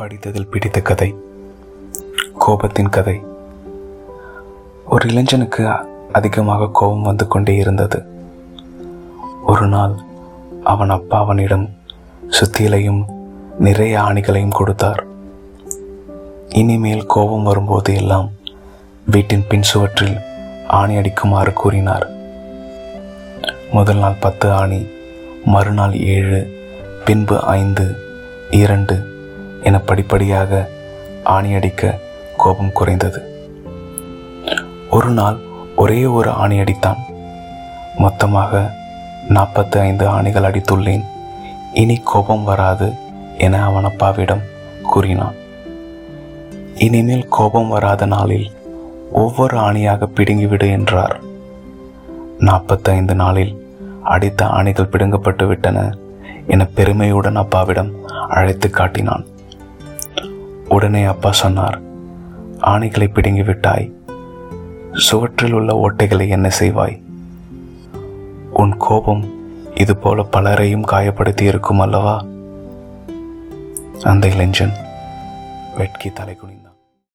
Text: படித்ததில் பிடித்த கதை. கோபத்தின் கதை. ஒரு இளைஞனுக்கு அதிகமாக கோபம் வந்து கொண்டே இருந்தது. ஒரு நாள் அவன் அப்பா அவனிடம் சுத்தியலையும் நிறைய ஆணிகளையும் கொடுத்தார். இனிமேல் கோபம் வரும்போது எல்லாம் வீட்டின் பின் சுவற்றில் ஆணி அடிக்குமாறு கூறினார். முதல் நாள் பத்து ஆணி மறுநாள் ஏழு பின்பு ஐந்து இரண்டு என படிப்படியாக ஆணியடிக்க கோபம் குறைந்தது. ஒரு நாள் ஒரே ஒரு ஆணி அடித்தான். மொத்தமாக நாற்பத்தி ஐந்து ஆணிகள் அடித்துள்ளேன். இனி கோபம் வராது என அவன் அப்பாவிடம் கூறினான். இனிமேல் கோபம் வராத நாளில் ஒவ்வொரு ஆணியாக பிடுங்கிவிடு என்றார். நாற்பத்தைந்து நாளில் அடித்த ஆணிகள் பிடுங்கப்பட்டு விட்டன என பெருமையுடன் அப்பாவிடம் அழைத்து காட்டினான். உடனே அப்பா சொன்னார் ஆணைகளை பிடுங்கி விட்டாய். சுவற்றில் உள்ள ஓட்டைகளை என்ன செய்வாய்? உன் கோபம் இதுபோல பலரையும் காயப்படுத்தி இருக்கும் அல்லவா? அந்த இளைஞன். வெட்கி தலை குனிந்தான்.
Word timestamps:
படித்ததில் 0.00 0.48
பிடித்த 0.48 0.80
கதை. 0.80 1.14
கோபத்தின் 2.46 2.88
கதை. 2.88 3.22
ஒரு 4.86 5.08
இளைஞனுக்கு 5.08 5.70
அதிகமாக 6.12 6.68
கோபம் 6.72 7.02
வந்து 7.02 7.28
கொண்டே 7.28 7.54
இருந்தது. 7.54 8.02
ஒரு 9.46 9.66
நாள் 9.66 9.94
அவன் 10.64 10.90
அப்பா 10.90 11.18
அவனிடம் 11.18 11.70
சுத்தியலையும் 12.26 13.04
நிறைய 13.58 14.00
ஆணிகளையும் 14.00 14.50
கொடுத்தார். 14.50 15.04
இனிமேல் 16.48 17.06
கோபம் 17.06 17.42
வரும்போது 17.42 17.94
எல்லாம் 17.94 18.30
வீட்டின் 19.06 19.44
பின் 19.48 19.62
சுவற்றில் 19.62 20.16
ஆணி 20.68 20.96
அடிக்குமாறு 20.96 21.52
கூறினார். 21.52 22.10
முதல் 23.72 23.98
நாள் 23.98 24.16
பத்து 24.20 24.52
ஆணி 24.52 24.86
மறுநாள் 25.44 26.00
ஏழு 26.00 26.68
பின்பு 27.04 27.40
ஐந்து 27.40 27.96
இரண்டு 28.50 29.09
என 29.62 29.78
படிப்படியாக 29.78 30.68
ஆணியடிக்க 31.24 31.94
கோபம் 32.36 32.72
குறைந்தது. 32.72 33.20
ஒரு 34.90 35.10
நாள் 35.10 35.38
ஒரே 35.76 36.04
ஒரு 36.04 36.30
ஆணி 36.30 36.58
அடித்தான். 36.58 36.98
மொத்தமாக 37.96 38.70
நாற்பத்தி 39.28 39.78
ஐந்து 39.78 40.08
ஆணிகள் 40.08 40.42
அடித்துள்ளேன். 40.42 41.04
இனி 41.74 42.00
கோபம் 42.04 42.44
வராது 42.44 42.92
என 43.38 43.64
அவன் 43.64 43.84
அப்பாவிடம் 43.84 44.42
கூறினான். 44.82 45.34
இனிமேல் 46.74 47.28
கோபம் 47.28 47.68
வராத 47.68 48.06
நாளில் 48.06 48.50
ஒவ்வொரு 49.12 49.58
ஆணியாக 49.58 50.08
பிடுங்கிவிடு 50.14 50.70
என்றார். 50.70 51.20
நாற்பத்தைந்து 52.38 53.14
நாளில் 53.14 53.68
அடித்த 54.02 54.46
ஆணிகள் 54.46 54.88
பிடுங்கப்பட்டு 54.88 55.46
விட்டன 55.46 55.94
என 56.46 56.64
பெருமையுடன் 56.64 57.36
அப்பாவிடம் 57.36 57.92
அழைத்து 58.28 58.70
காட்டினான். 58.70 59.24
உடனே 60.70 61.04
அப்பா 61.04 61.32
சொன்னார் 61.32 61.80
ஆணைகளை 62.60 63.12
பிடுங்கி 63.12 63.42
விட்டாய். 63.42 63.92
சுவற்றில் 64.92 65.52
உள்ள 65.52 65.72
ஓட்டைகளை 65.74 66.28
என்ன 66.28 66.50
செய்வாய்? 66.58 67.02
உன் 68.50 68.76
கோபம் 68.76 69.24
இதுபோல 69.74 70.22
பலரையும் 70.22 70.86
காயப்படுத்தி 70.86 71.40
இருக்கும் 71.40 71.80
அல்லவா? 71.80 72.24
அந்த 74.02 74.28
இளைஞன். 74.28 74.72
வெட்கி 75.76 76.10
தலை 76.10 76.36
குனிந்தான். 76.36 76.69